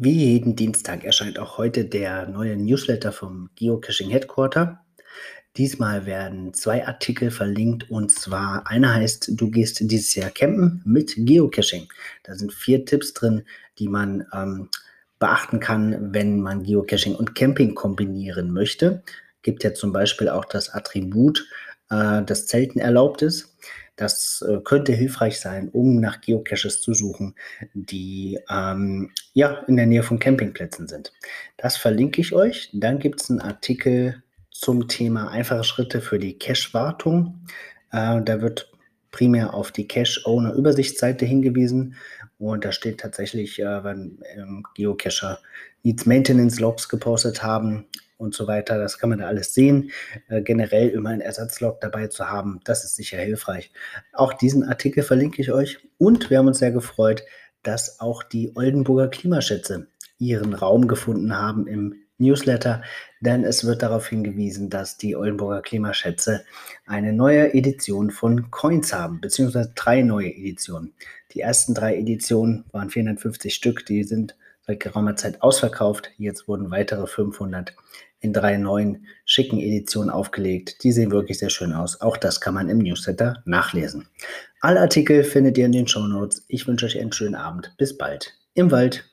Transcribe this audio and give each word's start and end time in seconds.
Wie 0.00 0.12
jeden 0.12 0.56
Dienstag 0.56 1.04
erscheint 1.04 1.38
auch 1.38 1.58
heute 1.58 1.84
der 1.84 2.26
neue 2.28 2.56
Newsletter 2.56 3.12
vom 3.12 3.50
Geocaching 3.56 4.08
Headquarter. 4.08 4.80
Diesmal 5.58 6.06
werden 6.06 6.54
zwei 6.54 6.86
Artikel 6.86 7.30
verlinkt 7.30 7.90
und 7.90 8.12
zwar 8.12 8.66
einer 8.66 8.94
heißt, 8.94 9.32
du 9.32 9.50
gehst 9.50 9.80
dieses 9.80 10.14
Jahr 10.14 10.30
campen 10.30 10.80
mit 10.86 11.14
Geocaching. 11.16 11.88
Da 12.22 12.34
sind 12.34 12.54
vier 12.54 12.84
Tipps 12.86 13.12
drin, 13.12 13.42
die 13.78 13.88
man 13.88 14.24
ähm, 14.32 14.70
beachten 15.18 15.60
kann, 15.60 16.14
wenn 16.14 16.40
man 16.40 16.62
Geocaching 16.62 17.14
und 17.14 17.34
Camping 17.34 17.74
kombinieren 17.74 18.52
möchte. 18.52 19.02
Gibt 19.42 19.64
ja 19.64 19.74
zum 19.74 19.92
Beispiel 19.92 20.28
auch 20.28 20.44
das 20.44 20.70
Attribut, 20.70 21.46
äh, 21.90 22.22
das 22.22 22.46
Zelten 22.46 22.78
erlaubt 22.78 23.20
ist. 23.20 23.54
Das 23.98 24.44
äh, 24.48 24.60
könnte 24.62 24.92
hilfreich 24.92 25.40
sein, 25.40 25.68
um 25.70 26.00
nach 26.00 26.20
Geocaches 26.20 26.80
zu 26.80 26.94
suchen, 26.94 27.34
die 27.74 28.38
ähm, 28.48 29.10
ja 29.34 29.64
in 29.66 29.76
der 29.76 29.86
Nähe 29.86 30.04
von 30.04 30.20
Campingplätzen 30.20 30.86
sind. 30.86 31.12
Das 31.56 31.76
verlinke 31.76 32.20
ich 32.20 32.32
euch. 32.32 32.70
Dann 32.72 33.00
gibt 33.00 33.20
es 33.20 33.28
einen 33.28 33.40
Artikel 33.40 34.22
zum 34.52 34.86
Thema 34.86 35.30
einfache 35.30 35.64
Schritte 35.64 36.00
für 36.00 36.20
die 36.20 36.38
Cache-Wartung. 36.38 37.44
Äh, 37.90 38.22
da 38.22 38.40
wird 38.40 38.72
primär 39.10 39.52
auf 39.52 39.72
die 39.72 39.88
Cache-Owner-Übersichtsseite 39.88 41.26
hingewiesen. 41.26 41.96
Und 42.38 42.64
da 42.64 42.70
steht 42.70 43.00
tatsächlich, 43.00 43.58
äh, 43.58 43.82
wenn 43.82 44.22
ähm, 44.36 44.64
Geocacher 44.74 45.40
Needs 45.82 46.06
Maintenance 46.06 46.60
Logs 46.60 46.88
gepostet 46.88 47.42
haben, 47.42 47.86
und 48.18 48.34
so 48.34 48.46
weiter. 48.46 48.78
Das 48.78 48.98
kann 48.98 49.10
man 49.10 49.20
da 49.20 49.26
alles 49.26 49.54
sehen. 49.54 49.90
Äh, 50.28 50.42
generell 50.42 50.90
immer 50.90 51.10
ein 51.10 51.20
Ersatzlog 51.20 51.80
dabei 51.80 52.08
zu 52.08 52.28
haben, 52.28 52.60
das 52.64 52.84
ist 52.84 52.96
sicher 52.96 53.18
hilfreich. 53.18 53.72
Auch 54.12 54.34
diesen 54.34 54.64
Artikel 54.64 55.02
verlinke 55.02 55.40
ich 55.40 55.52
euch. 55.52 55.78
Und 55.96 56.28
wir 56.28 56.38
haben 56.38 56.48
uns 56.48 56.58
sehr 56.58 56.72
gefreut, 56.72 57.22
dass 57.62 58.00
auch 58.00 58.22
die 58.22 58.52
Oldenburger 58.54 59.08
Klimaschätze 59.08 59.86
ihren 60.18 60.54
Raum 60.54 60.88
gefunden 60.88 61.36
haben 61.36 61.66
im 61.66 61.94
Newsletter, 62.18 62.82
denn 63.20 63.44
es 63.44 63.64
wird 63.64 63.82
darauf 63.82 64.08
hingewiesen, 64.08 64.70
dass 64.70 64.96
die 64.96 65.14
Oldenburger 65.14 65.62
Klimaschätze 65.62 66.44
eine 66.84 67.12
neue 67.12 67.54
Edition 67.54 68.10
von 68.10 68.50
Coins 68.50 68.92
haben, 68.92 69.20
beziehungsweise 69.20 69.72
drei 69.74 70.02
neue 70.02 70.34
Editionen. 70.34 70.94
Die 71.32 71.40
ersten 71.40 71.74
drei 71.74 71.96
Editionen 71.96 72.64
waren 72.72 72.90
450 72.90 73.54
Stück, 73.54 73.86
die 73.86 74.02
sind 74.02 74.36
seit 74.68 74.80
geraumer 74.80 75.16
Zeit 75.16 75.42
ausverkauft. 75.42 76.10
Jetzt 76.18 76.46
wurden 76.46 76.70
weitere 76.70 77.06
500 77.06 77.74
in 78.20 78.32
drei 78.32 78.58
neuen 78.58 79.06
schicken 79.24 79.58
Editionen 79.58 80.10
aufgelegt. 80.10 80.82
Die 80.84 80.92
sehen 80.92 81.10
wirklich 81.10 81.38
sehr 81.38 81.50
schön 81.50 81.72
aus. 81.72 82.00
Auch 82.00 82.16
das 82.16 82.40
kann 82.40 82.54
man 82.54 82.68
im 82.68 82.78
Newsletter 82.78 83.42
nachlesen. 83.46 84.08
Alle 84.60 84.80
Artikel 84.80 85.24
findet 85.24 85.56
ihr 85.56 85.66
in 85.66 85.72
den 85.72 85.88
Show 85.88 86.06
Notes. 86.06 86.44
Ich 86.48 86.66
wünsche 86.66 86.86
euch 86.86 87.00
einen 87.00 87.12
schönen 87.12 87.36
Abend. 87.36 87.72
Bis 87.78 87.96
bald 87.96 88.34
im 88.54 88.70
Wald. 88.70 89.04